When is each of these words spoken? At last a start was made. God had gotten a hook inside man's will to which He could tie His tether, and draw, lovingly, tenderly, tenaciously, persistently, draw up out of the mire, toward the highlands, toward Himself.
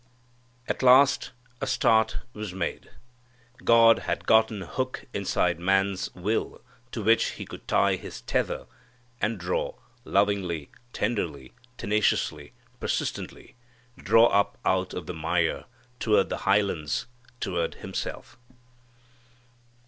At 0.67 0.81
last 0.81 1.29
a 1.61 1.67
start 1.67 2.21
was 2.33 2.55
made. 2.55 2.89
God 3.63 3.99
had 3.99 4.25
gotten 4.25 4.63
a 4.63 4.65
hook 4.65 5.05
inside 5.13 5.59
man's 5.59 6.11
will 6.15 6.61
to 6.91 7.03
which 7.03 7.33
He 7.37 7.45
could 7.45 7.67
tie 7.67 7.97
His 7.97 8.21
tether, 8.21 8.65
and 9.19 9.37
draw, 9.37 9.75
lovingly, 10.03 10.71
tenderly, 10.91 11.53
tenaciously, 11.77 12.51
persistently, 12.79 13.53
draw 13.95 14.25
up 14.25 14.57
out 14.65 14.95
of 14.95 15.05
the 15.05 15.13
mire, 15.13 15.65
toward 15.99 16.29
the 16.29 16.37
highlands, 16.49 17.05
toward 17.39 17.75
Himself. 17.75 18.39